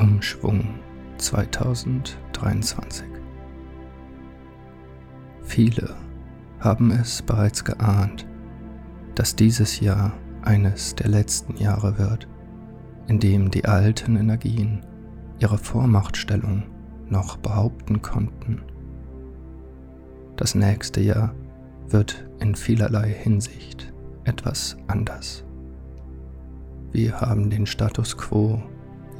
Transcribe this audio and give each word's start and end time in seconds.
Umschwung 0.00 0.64
2023. 1.18 3.04
Viele 5.42 5.94
haben 6.58 6.90
es 6.90 7.20
bereits 7.20 7.62
geahnt, 7.62 8.26
dass 9.14 9.36
dieses 9.36 9.78
Jahr 9.80 10.14
eines 10.40 10.94
der 10.94 11.08
letzten 11.08 11.58
Jahre 11.58 11.98
wird, 11.98 12.26
in 13.08 13.20
dem 13.20 13.50
die 13.50 13.66
alten 13.66 14.16
Energien 14.16 14.86
ihre 15.38 15.58
Vormachtstellung 15.58 16.62
noch 17.10 17.36
behaupten 17.36 18.00
konnten. 18.00 18.62
Das 20.36 20.54
nächste 20.54 21.02
Jahr 21.02 21.34
wird 21.88 22.26
in 22.38 22.54
vielerlei 22.54 23.10
Hinsicht 23.10 23.92
etwas 24.24 24.78
anders. 24.86 25.44
Wir 26.90 27.20
haben 27.20 27.50
den 27.50 27.66
Status 27.66 28.16
quo 28.16 28.62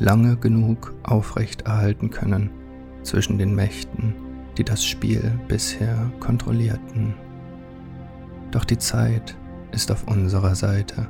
lange 0.01 0.37
genug 0.37 0.95
aufrechterhalten 1.03 2.11
können 2.11 2.51
zwischen 3.03 3.39
den 3.39 3.55
Mächten, 3.55 4.15
die 4.57 4.65
das 4.65 4.85
Spiel 4.85 5.39
bisher 5.47 6.11
kontrollierten. 6.21 7.15
Doch 8.51 8.65
die 8.65 8.79
Zeit 8.79 9.37
ist 9.73 9.93
auf 9.93 10.09
unserer 10.09 10.55
Seite 10.55 11.07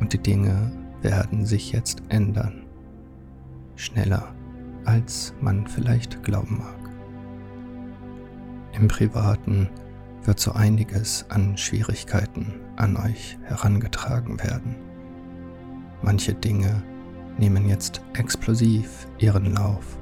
und 0.00 0.12
die 0.12 0.18
Dinge 0.18 0.72
werden 1.02 1.44
sich 1.44 1.70
jetzt 1.70 2.02
ändern. 2.08 2.64
Schneller, 3.76 4.34
als 4.84 5.34
man 5.40 5.66
vielleicht 5.66 6.22
glauben 6.24 6.58
mag. 6.58 6.90
Im 8.72 8.88
Privaten 8.88 9.68
wird 10.24 10.40
so 10.40 10.52
einiges 10.52 11.26
an 11.28 11.56
Schwierigkeiten 11.56 12.54
an 12.76 12.96
euch 12.96 13.38
herangetragen 13.44 14.42
werden. 14.42 14.76
Manche 16.02 16.34
Dinge 16.34 16.82
nehmen 17.38 17.68
jetzt 17.68 18.00
explosiv 18.14 19.06
ihren 19.18 19.54
Lauf 19.54 19.98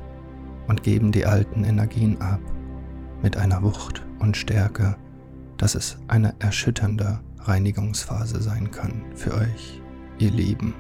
und 0.69 0.83
geben 0.83 1.13
die 1.13 1.27
alten 1.27 1.65
Energien 1.65 2.21
ab 2.21 2.41
mit 3.23 3.37
einer 3.37 3.63
Wucht 3.63 4.05
und 4.19 4.37
Stärke, 4.37 4.97
dass 5.57 5.75
es 5.75 5.99
eine 6.09 6.35
erschütternde 6.41 7.21
Reinigungsphase 7.41 8.43
sein 8.43 8.71
kann 8.71 9.05
für 9.15 9.35
euch, 9.35 9.81
ihr 10.19 10.31
Lieben. 10.31 10.75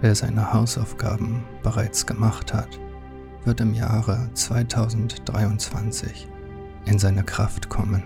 Wer 0.00 0.14
seine 0.14 0.52
Hausaufgaben 0.52 1.42
bereits 1.62 2.06
gemacht 2.06 2.52
hat, 2.52 2.78
wird 3.44 3.60
im 3.60 3.74
Jahre 3.74 4.28
2023 4.34 6.28
in 6.84 6.98
seine 6.98 7.24
Kraft 7.24 7.68
kommen 7.68 8.02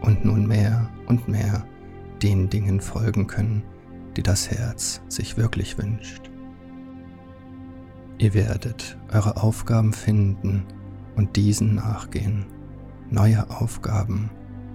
und 0.00 0.24
nun 0.24 0.46
mehr 0.46 0.88
und 1.06 1.28
mehr 1.28 1.66
den 2.22 2.48
Dingen 2.48 2.80
folgen 2.80 3.26
können, 3.26 3.62
die 4.16 4.22
das 4.22 4.50
Herz 4.50 5.00
sich 5.08 5.36
wirklich 5.36 5.78
wünscht. 5.78 6.27
Ihr 8.18 8.34
werdet 8.34 8.98
eure 9.12 9.36
Aufgaben 9.36 9.92
finden 9.92 10.64
und 11.14 11.36
diesen 11.36 11.76
nachgehen, 11.76 12.46
neue 13.10 13.48
Aufgaben, 13.48 14.30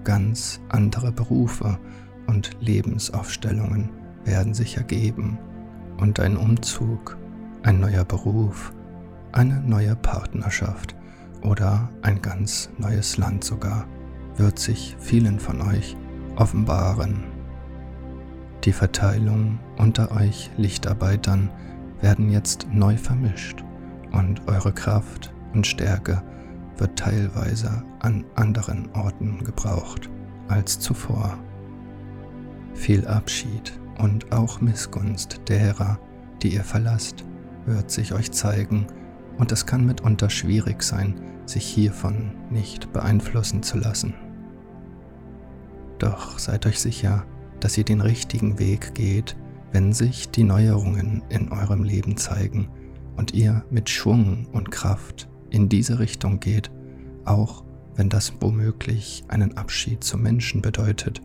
ganz 0.06 0.62
andere 0.70 1.12
Berufe 1.12 1.78
und 2.28 2.52
Lebensaufstellungen 2.62 3.90
werden 4.24 4.54
sich 4.54 4.78
ergeben 4.78 5.38
und 5.98 6.22
ein 6.22 6.38
Umzug, 6.38 7.18
ein 7.64 7.82
neuer 7.82 8.06
Beruf, 8.06 8.74
eine 9.34 9.60
neue 9.62 9.98
Partnerschaft 9.98 10.96
oder 11.42 11.90
ein 12.02 12.22
ganz 12.22 12.70
neues 12.78 13.18
Land 13.18 13.44
sogar 13.44 13.86
wird 14.38 14.58
sich 14.58 14.96
vielen 15.00 15.40
von 15.40 15.62
euch 15.62 15.98
offenbaren. 16.38 17.26
Die 18.64 18.72
Verteilung 18.72 19.60
unter 19.78 20.12
euch 20.12 20.50
Lichtarbeitern 20.56 21.50
werden 22.04 22.30
jetzt 22.30 22.68
neu 22.72 22.98
vermischt 22.98 23.64
und 24.12 24.48
eure 24.48 24.74
Kraft 24.74 25.34
und 25.54 25.66
Stärke 25.66 26.22
wird 26.78 27.00
teilweise 27.00 27.84
an 28.00 28.26
anderen 28.36 28.90
Orten 28.94 29.44
gebraucht 29.44 30.10
als 30.50 30.80
zuvor. 30.80 31.38
Viel 32.74 33.08
Abschied 33.08 33.80
und 34.00 34.32
auch 34.34 34.60
Missgunst 34.60 35.42
derer, 35.48 35.98
die 36.42 36.54
ihr 36.54 36.64
verlasst, 36.64 37.24
wird 37.66 37.90
sich 37.90 38.14
euch 38.14 38.32
zeigen 38.32 38.86
und 39.38 39.52
es 39.52 39.66
kann 39.66 39.86
mitunter 39.86 40.30
schwierig 40.30 40.84
sein, 40.84 41.22
sich 41.46 41.66
hiervon 41.66 42.34
nicht 42.50 42.92
beeinflussen 42.92 43.64
zu 43.64 43.78
lassen. 43.78 44.14
Doch 46.00 46.38
seid 46.38 46.66
euch 46.66 46.80
sicher, 46.80 47.26
dass 47.62 47.78
ihr 47.78 47.86
den 47.86 48.02
richtigen 48.02 48.60
Weg 48.60 48.94
geht, 48.94 49.38
wenn 49.74 49.92
sich 49.92 50.30
die 50.30 50.44
Neuerungen 50.44 51.24
in 51.30 51.52
eurem 51.52 51.84
Leben 51.84 52.16
zeigen 52.16 52.70
und 53.18 53.34
ihr 53.34 53.66
mit 53.72 53.90
Schwung 53.90 54.46
und 54.54 54.72
Kraft 54.72 55.28
in 55.50 55.68
diese 55.68 56.00
Richtung 56.00 56.40
geht, 56.40 56.72
auch 57.26 57.64
wenn 57.96 58.08
das 58.08 58.34
womöglich 58.40 59.24
einen 59.28 59.58
Abschied 59.58 60.04
zu 60.04 60.18
Menschen 60.18 60.62
bedeutet, 60.62 61.22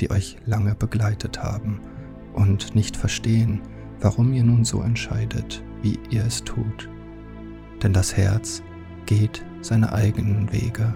die 0.00 0.10
euch 0.10 0.36
lange 0.46 0.76
begleitet 0.76 1.42
haben 1.42 1.80
und 2.34 2.74
nicht 2.76 2.96
verstehen, 2.96 3.60
warum 4.00 4.32
ihr 4.32 4.44
nun 4.44 4.64
so 4.64 4.80
entscheidet, 4.80 5.64
wie 5.82 5.98
ihr 6.10 6.24
es 6.24 6.44
tut. 6.44 6.88
Denn 7.82 7.92
das 7.92 8.16
Herz 8.16 8.62
geht 9.06 9.44
seine 9.60 9.92
eigenen 9.92 10.52
Wege. 10.52 10.94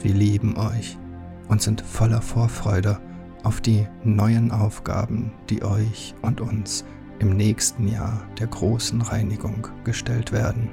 Wir 0.00 0.14
lieben 0.14 0.56
euch 0.56 0.98
und 1.46 1.62
sind 1.62 1.80
voller 1.80 2.22
Vorfreude 2.22 2.98
auf 3.42 3.60
die 3.60 3.86
neuen 4.04 4.50
Aufgaben, 4.50 5.32
die 5.50 5.62
euch 5.62 6.14
und 6.22 6.40
uns 6.40 6.84
im 7.18 7.36
nächsten 7.36 7.88
Jahr 7.88 8.22
der 8.38 8.48
großen 8.48 9.00
Reinigung 9.00 9.68
gestellt 9.84 10.32
werden. 10.32 10.68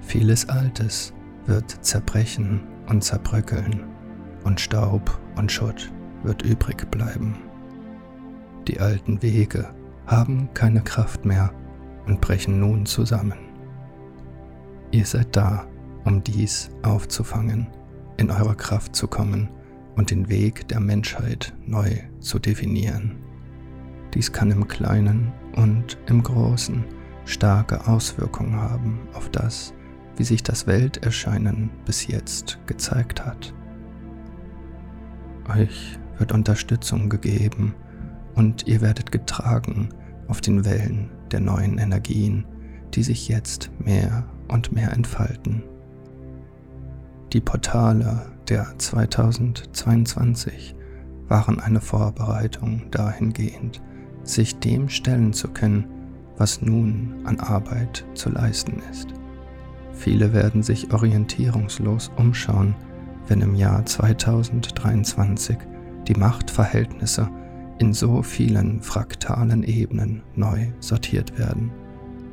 Vieles 0.00 0.48
Altes 0.48 1.12
wird 1.46 1.70
zerbrechen 1.84 2.60
und 2.88 3.02
zerbröckeln 3.02 3.84
und 4.44 4.60
Staub 4.60 5.20
und 5.36 5.50
Schutt 5.50 5.92
wird 6.22 6.42
übrig 6.42 6.90
bleiben. 6.90 7.36
Die 8.68 8.80
alten 8.80 9.22
Wege 9.22 9.68
haben 10.06 10.48
keine 10.54 10.80
Kraft 10.80 11.24
mehr 11.24 11.52
und 12.06 12.20
brechen 12.20 12.60
nun 12.60 12.86
zusammen. 12.86 13.38
Ihr 14.92 15.04
seid 15.04 15.34
da, 15.36 15.66
um 16.04 16.22
dies 16.22 16.70
aufzufangen, 16.82 17.66
in 18.16 18.30
eurer 18.30 18.54
Kraft 18.54 18.94
zu 18.94 19.08
kommen 19.08 19.48
und 19.96 20.10
den 20.10 20.28
Weg 20.28 20.68
der 20.68 20.80
Menschheit 20.80 21.52
neu 21.66 21.90
zu 22.20 22.38
definieren. 22.38 23.16
Dies 24.14 24.32
kann 24.32 24.50
im 24.50 24.68
Kleinen 24.68 25.32
und 25.56 25.98
im 26.06 26.22
Großen 26.22 26.84
starke 27.24 27.86
Auswirkungen 27.86 28.56
haben 28.56 29.00
auf 29.14 29.28
das, 29.30 29.74
wie 30.16 30.24
sich 30.24 30.42
das 30.42 30.66
Welterscheinen 30.66 31.70
bis 31.84 32.06
jetzt 32.06 32.58
gezeigt 32.66 33.26
hat. 33.26 33.52
Euch 35.48 35.98
wird 36.18 36.32
Unterstützung 36.32 37.08
gegeben, 37.08 37.74
und 38.36 38.68
ihr 38.68 38.82
werdet 38.82 39.10
getragen 39.10 39.88
auf 40.28 40.40
den 40.40 40.64
Wellen 40.64 41.10
der 41.32 41.40
neuen 41.40 41.78
Energien, 41.78 42.44
die 42.94 43.02
sich 43.02 43.28
jetzt 43.28 43.70
mehr 43.78 44.28
und 44.48 44.72
mehr 44.72 44.92
entfalten. 44.92 45.62
Die 47.32 47.40
Portale 47.40 48.26
der 48.48 48.78
2022 48.78 50.76
waren 51.28 51.58
eine 51.58 51.80
Vorbereitung 51.80 52.82
dahingehend, 52.90 53.82
sich 54.22 54.58
dem 54.60 54.88
stellen 54.88 55.32
zu 55.32 55.48
können, 55.48 55.86
was 56.36 56.62
nun 56.62 57.14
an 57.24 57.40
Arbeit 57.40 58.04
zu 58.14 58.30
leisten 58.30 58.80
ist. 58.92 59.08
Viele 59.92 60.32
werden 60.32 60.62
sich 60.62 60.92
orientierungslos 60.92 62.12
umschauen, 62.16 62.76
wenn 63.28 63.40
im 63.40 63.56
Jahr 63.56 63.84
2023 63.84 65.56
die 66.06 66.14
Machtverhältnisse 66.14 67.28
in 67.78 67.92
so 67.92 68.22
vielen 68.22 68.80
fraktalen 68.82 69.64
Ebenen 69.64 70.22
neu 70.36 70.68
sortiert 70.78 71.38
werden. 71.38 71.72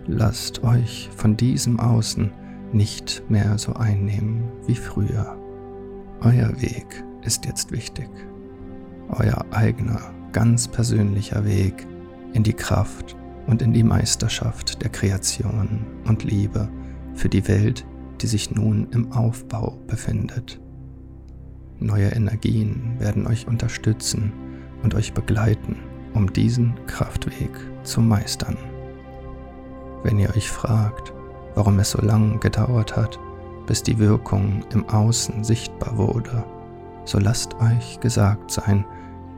Lasst 0.06 0.64
euch 0.64 1.10
von 1.16 1.36
diesem 1.36 1.80
Außen 1.80 2.32
nicht 2.74 3.24
mehr 3.30 3.58
so 3.58 3.74
einnehmen 3.74 4.44
wie 4.66 4.76
früher. 4.76 5.38
Euer 6.22 6.62
Weg 6.62 7.04
ist 7.24 7.46
jetzt 7.46 7.72
wichtig. 7.72 8.10
Euer 9.10 9.46
eigener, 9.52 10.00
ganz 10.32 10.68
persönlicher 10.68 11.46
Weg 11.46 11.86
in 12.34 12.44
die 12.44 12.54
Kraft 12.54 13.16
und 13.48 13.62
in 13.62 13.74
die 13.74 13.84
Meisterschaft 13.84 14.82
der 14.82 14.90
Kreation 14.90 15.86
und 16.06 16.24
Liebe 16.24 16.70
für 17.14 17.30
die 17.30 17.48
Welt, 17.48 17.86
die 18.22 18.28
sich 18.28 18.52
nun 18.52 18.88
im 18.92 19.12
Aufbau 19.12 19.78
befindet. 19.88 20.60
Neue 21.80 22.08
Energien 22.08 22.96
werden 23.00 23.28
euch 23.28 23.48
unterstützen 23.48 24.32
und 24.84 24.96
euch 24.96 25.14
begleiten, 25.14 25.78
um 26.14 26.32
diesen 26.32 26.74
Kraftweg 26.88 27.52
zu 27.84 28.00
meistern. 28.02 28.58
Wenn 30.04 30.20
ihr 30.20 30.30
euch 30.36 30.50
fragt, 30.50 31.14
warum 31.56 31.80
es 31.80 31.92
so 31.92 32.02
lange 32.02 32.38
gedauert 32.40 32.96
hat, 32.96 33.20
bis 33.66 33.84
die 33.84 33.98
Wirkung 34.00 34.64
im 34.74 34.88
Außen 34.90 35.44
sichtbar 35.44 35.98
wurde, 35.98 36.44
so 37.06 37.20
lasst 37.20 37.56
euch 37.56 38.00
gesagt 38.00 38.52
sein, 38.52 38.86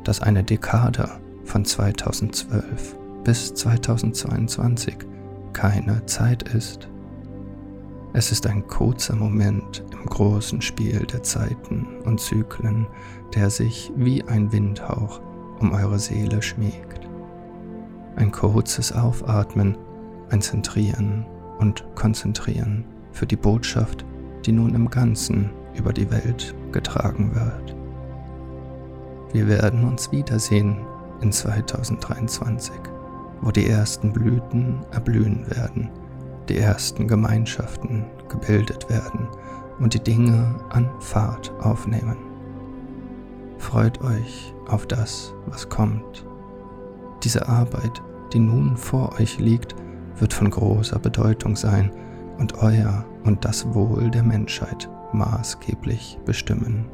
dass 0.04 0.22
eine 0.22 0.44
Dekade 0.44 1.10
von 1.44 1.66
2012 1.66 2.96
bis 3.24 3.54
2022 3.56 4.98
keine 5.54 6.06
Zeit 6.06 6.44
ist. 6.54 6.88
Es 8.14 8.32
ist 8.32 8.48
ein 8.48 8.66
kurzer 8.68 9.16
Moment 9.16 9.84
im 9.92 10.06
großen 10.06 10.62
Spiel 10.62 11.06
der 11.06 11.24
Zeiten 11.24 11.88
und 12.06 12.20
Zyklen, 12.20 12.88
der 13.34 13.50
sich 13.50 13.92
wie 13.96 14.24
ein 14.24 14.52
Windhauch 14.52 15.20
um 15.60 15.72
eure 15.74 16.00
Seele 16.00 16.42
schmiegt. 16.42 17.08
Ein 18.16 18.32
kurzes 18.32 18.94
Aufatmen, 18.94 19.78
ein 20.30 20.42
Zentrieren 20.42 21.26
und 21.60 21.86
Konzentrieren 21.96 22.86
für 23.12 23.26
die 23.26 23.36
Botschaft, 23.36 24.06
die 24.46 24.52
nun 24.52 24.76
im 24.76 24.90
Ganzen 24.90 25.50
über 25.78 25.94
die 25.94 26.10
Welt 26.12 26.54
getragen 26.72 27.34
wird. 27.34 27.76
Wir 29.34 29.48
werden 29.48 29.84
uns 29.86 30.12
wiedersehen 30.12 30.78
in 31.22 31.32
2023, 31.32 32.74
wo 33.42 33.52
die 33.52 33.68
ersten 33.68 34.14
Blüten 34.14 34.80
erblühen 34.92 35.46
werden, 35.50 35.90
die 36.48 36.58
ersten 36.58 37.08
Gemeinschaften 37.08 38.06
gebildet 38.30 38.90
werden 38.90 39.28
und 39.80 39.94
die 39.94 40.04
Dinge 40.04 40.56
an 40.70 40.90
Fahrt 41.00 41.52
aufnehmen. 41.62 42.18
Freut 43.58 44.02
euch 44.04 44.54
auf 44.68 44.86
das, 44.86 45.34
was 45.48 45.70
kommt. 45.70 46.26
Diese 47.24 47.48
Arbeit, 47.48 48.02
die 48.32 48.40
nun 48.40 48.78
vor 48.78 49.20
euch 49.20 49.40
liegt, 49.40 49.76
wird 50.18 50.34
von 50.34 50.50
großer 50.50 51.00
Bedeutung 51.00 51.56
sein 51.56 51.92
und 52.38 52.58
euer 52.62 53.06
und 53.24 53.46
das 53.46 53.74
Wohl 53.74 54.10
der 54.10 54.24
Menschheit 54.24 54.90
maßgeblich 55.14 56.20
bestimmen. 56.26 56.86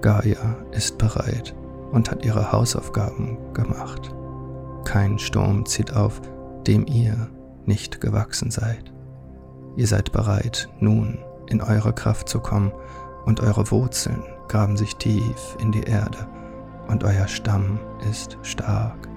Gaia 0.00 0.56
ist 0.72 0.98
bereit 0.98 1.54
und 1.92 2.10
hat 2.10 2.24
ihre 2.24 2.50
Hausaufgaben 2.50 3.38
gemacht. 3.54 4.14
Kein 4.84 5.18
Sturm 5.18 5.64
zieht 5.66 5.94
auf, 5.94 6.20
dem 6.66 6.86
ihr 6.86 7.28
nicht 7.66 8.00
gewachsen 8.00 8.50
seid. 8.50 8.92
Ihr 9.76 9.86
seid 9.86 10.12
bereit, 10.12 10.68
nun 10.80 11.18
in 11.48 11.60
eure 11.60 11.92
Kraft 11.92 12.28
zu 12.28 12.40
kommen 12.40 12.72
und 13.24 13.40
eure 13.40 13.70
Wurzeln 13.70 14.22
graben 14.48 14.76
sich 14.76 14.96
tief 14.96 15.56
in 15.60 15.72
die 15.72 15.84
Erde 15.84 16.26
und 16.88 17.04
euer 17.04 17.28
Stamm 17.28 17.78
ist 18.10 18.36
stark. 18.42 19.08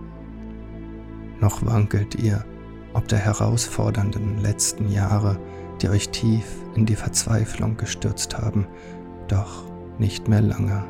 Noch 1.39 1.65
wankelt 1.65 2.15
ihr 2.15 2.45
ob 2.95 3.07
der 3.09 3.19
herausfordernden 3.19 4.41
letzten 4.41 4.89
Jahre, 4.89 5.37
die 5.81 5.89
euch 5.89 6.09
tief 6.09 6.45
in 6.75 6.85
die 6.85 6.95
Verzweiflung 6.95 7.77
gestürzt 7.77 8.37
haben, 8.37 8.67
doch 9.27 9.63
nicht 9.99 10.27
mehr 10.27 10.41
lange. 10.41 10.83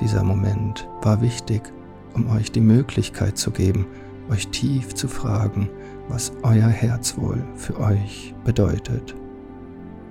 Dieser 0.00 0.24
Moment 0.24 0.88
war 1.02 1.22
wichtig, 1.22 1.72
um 2.14 2.28
euch 2.30 2.50
die 2.50 2.60
Möglichkeit 2.60 3.38
zu 3.38 3.52
geben, 3.52 3.86
euch 4.28 4.48
tief 4.48 4.94
zu 4.94 5.08
fragen, 5.08 5.70
was 6.08 6.32
euer 6.42 6.68
Herzwohl 6.68 7.44
für 7.54 7.78
euch 7.78 8.34
bedeutet. 8.44 9.14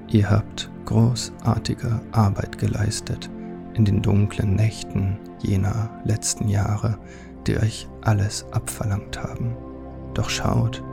Ihr 0.10 0.30
habt 0.30 0.72
großartige 0.86 2.00
Arbeit 2.14 2.58
geleistet 2.58 3.30
in 3.74 3.84
den 3.84 4.02
dunklen 4.02 4.56
Nächten 4.56 5.20
jener 5.40 6.02
letzten 6.06 6.48
Jahre, 6.48 6.98
die 7.46 7.58
euch 7.58 7.90
alles 8.02 8.46
abverlangt 8.52 9.22
haben. 9.22 9.67
Doch 10.18 10.32
schaut, 10.32 10.84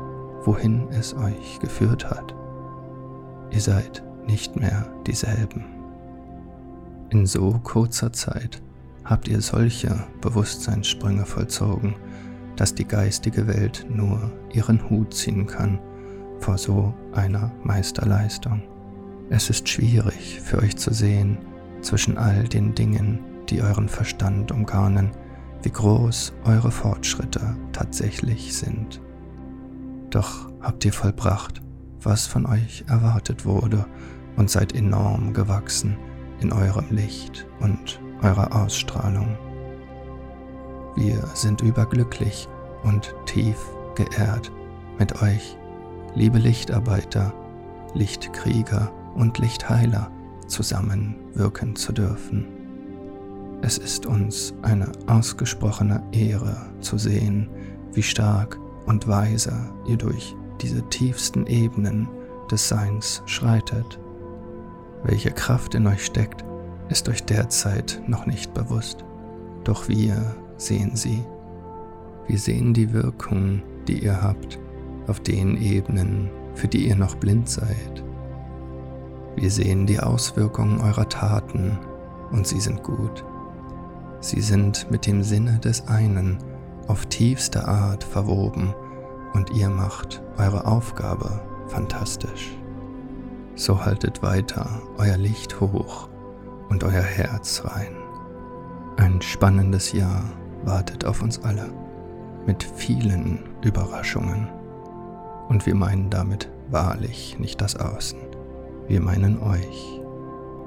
wohin 0.44 0.86
es 0.90 1.14
euch 1.14 1.58
geführt 1.58 2.10
hat. 2.10 2.34
Ihr 3.50 3.60
seid 3.62 4.04
nicht 4.26 4.54
mehr 4.54 4.86
dieselben. 5.06 5.64
In 7.08 7.24
so 7.24 7.58
kurzer 7.62 8.12
Zeit 8.12 8.60
habt 9.02 9.26
ihr 9.26 9.40
solche 9.40 9.96
Bewusstseinssprünge 10.20 11.24
vollzogen, 11.24 11.94
dass 12.56 12.74
die 12.74 12.86
geistige 12.86 13.46
Welt 13.46 13.86
nur 13.88 14.30
ihren 14.52 14.90
Hut 14.90 15.14
ziehen 15.14 15.46
kann 15.46 15.78
vor 16.40 16.58
so 16.58 16.92
einer 17.12 17.50
Meisterleistung. 17.62 18.60
Es 19.30 19.48
ist 19.48 19.66
schwierig 19.66 20.38
für 20.42 20.58
euch 20.58 20.76
zu 20.76 20.92
sehen 20.92 21.38
zwischen 21.80 22.18
all 22.18 22.44
den 22.44 22.74
Dingen, 22.74 23.20
die 23.48 23.62
euren 23.62 23.88
Verstand 23.88 24.52
umgarnen, 24.52 25.12
wie 25.62 25.70
groß 25.70 26.34
eure 26.44 26.70
Fortschritte 26.70 27.56
tatsächlich 27.72 28.54
sind. 28.54 29.00
Doch 30.14 30.48
habt 30.60 30.84
ihr 30.84 30.92
vollbracht, 30.92 31.60
was 32.00 32.28
von 32.28 32.46
euch 32.46 32.84
erwartet 32.86 33.44
wurde 33.44 33.84
und 34.36 34.48
seid 34.48 34.72
enorm 34.72 35.32
gewachsen 35.34 35.96
in 36.40 36.52
eurem 36.52 36.86
Licht 36.90 37.48
und 37.58 38.00
eurer 38.22 38.54
Ausstrahlung. 38.54 39.36
Wir 40.94 41.20
sind 41.34 41.62
überglücklich 41.62 42.48
und 42.84 43.12
tief 43.26 43.56
geehrt, 43.96 44.52
mit 45.00 45.20
euch, 45.20 45.58
liebe 46.14 46.38
Lichtarbeiter, 46.38 47.34
Lichtkrieger 47.94 48.92
und 49.16 49.38
Lichtheiler, 49.38 50.12
zusammenwirken 50.46 51.74
zu 51.74 51.92
dürfen. 51.92 52.46
Es 53.62 53.78
ist 53.78 54.06
uns 54.06 54.54
eine 54.62 54.92
ausgesprochene 55.08 56.04
Ehre 56.12 56.56
zu 56.78 56.98
sehen, 56.98 57.48
wie 57.92 58.02
stark 58.02 58.60
und 58.86 59.08
weise 59.08 59.52
ihr 59.86 59.96
durch 59.96 60.36
diese 60.60 60.82
tiefsten 60.88 61.46
Ebenen 61.46 62.08
des 62.50 62.68
Seins 62.68 63.22
schreitet. 63.26 63.98
Welche 65.02 65.30
Kraft 65.30 65.74
in 65.74 65.86
euch 65.86 66.04
steckt, 66.04 66.44
ist 66.88 67.08
euch 67.08 67.24
derzeit 67.24 68.00
noch 68.06 68.26
nicht 68.26 68.54
bewusst, 68.54 69.04
doch 69.64 69.88
wir 69.88 70.34
sehen 70.56 70.96
sie. 70.96 71.24
Wir 72.26 72.38
sehen 72.38 72.72
die 72.72 72.92
Wirkung, 72.92 73.62
die 73.86 74.04
ihr 74.04 74.22
habt, 74.22 74.58
auf 75.06 75.20
den 75.20 75.60
Ebenen, 75.60 76.30
für 76.54 76.68
die 76.68 76.88
ihr 76.88 76.96
noch 76.96 77.16
blind 77.16 77.48
seid. 77.48 78.04
Wir 79.36 79.50
sehen 79.50 79.86
die 79.86 80.00
Auswirkungen 80.00 80.80
eurer 80.80 81.08
Taten 81.08 81.78
und 82.30 82.46
sie 82.46 82.60
sind 82.60 82.82
gut. 82.82 83.24
Sie 84.20 84.40
sind 84.40 84.90
mit 84.90 85.06
dem 85.06 85.22
Sinne 85.22 85.58
des 85.58 85.86
einen 85.88 86.38
auf 86.88 87.06
tiefste 87.06 87.66
Art 87.66 88.04
verwoben 88.04 88.74
und 89.32 89.50
ihr 89.50 89.68
macht 89.68 90.22
eure 90.38 90.66
Aufgabe 90.66 91.40
fantastisch. 91.68 92.56
So 93.56 93.84
haltet 93.84 94.22
weiter 94.22 94.82
euer 94.98 95.16
Licht 95.16 95.60
hoch 95.60 96.08
und 96.68 96.84
euer 96.84 97.02
Herz 97.02 97.62
rein. 97.64 97.94
Ein 98.96 99.20
spannendes 99.22 99.92
Jahr 99.92 100.24
wartet 100.64 101.04
auf 101.04 101.22
uns 101.22 101.42
alle 101.42 101.72
mit 102.46 102.62
vielen 102.62 103.40
Überraschungen. 103.62 104.48
Und 105.48 105.66
wir 105.66 105.74
meinen 105.74 106.10
damit 106.10 106.50
wahrlich 106.70 107.38
nicht 107.38 107.60
das 107.60 107.76
Außen. 107.76 108.18
Wir 108.86 109.00
meinen 109.00 109.40
euch. 109.40 110.00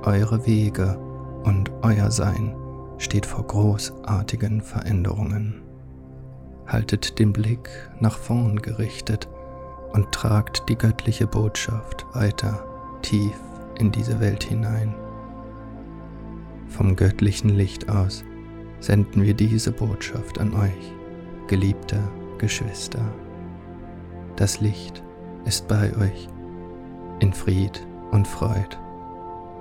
Eure 0.03 0.45
Wege 0.45 0.97
und 1.43 1.71
euer 1.81 2.11
Sein 2.11 2.55
steht 2.97 3.25
vor 3.25 3.45
großartigen 3.45 4.61
Veränderungen. 4.61 5.61
Haltet 6.67 7.19
den 7.19 7.33
Blick 7.33 7.69
nach 7.99 8.17
vorn 8.17 8.61
gerichtet 8.61 9.27
und 9.93 10.11
tragt 10.11 10.67
die 10.69 10.77
göttliche 10.77 11.25
Botschaft 11.25 12.05
weiter 12.13 12.65
tief 13.01 13.39
in 13.79 13.91
diese 13.91 14.19
Welt 14.19 14.43
hinein. 14.43 14.93
Vom 16.67 16.95
göttlichen 16.95 17.49
Licht 17.49 17.89
aus 17.89 18.23
senden 18.79 19.23
wir 19.23 19.33
diese 19.33 19.71
Botschaft 19.71 20.39
an 20.39 20.53
euch, 20.53 20.93
geliebte 21.47 21.99
Geschwister. 22.37 23.01
Das 24.35 24.59
Licht 24.59 25.01
ist 25.45 25.67
bei 25.67 25.95
euch 25.97 26.27
in 27.19 27.33
Fried 27.33 27.87
und 28.11 28.27
Freud 28.27 28.77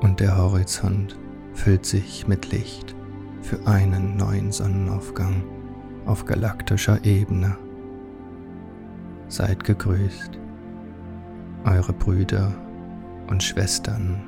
und 0.01 0.21
der 0.21 0.37
Horizont 0.37 1.17
füllt 1.55 1.87
sich 1.87 2.27
mit 2.27 2.53
Licht 2.53 2.95
für 3.41 3.67
einen 3.67 4.17
neuen 4.17 4.53
Sonnenaufgang 4.53 5.43
auf 6.07 6.25
galaktischer 6.25 7.05
Ebene. 7.05 7.57
Seid 9.29 9.65
gegrüßt, 9.65 10.39
eure 11.65 11.93
Brüder 11.93 12.53
und 13.27 13.43
Schwestern 13.43 14.23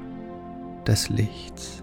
des 0.87 1.09
Lichts. 1.09 1.83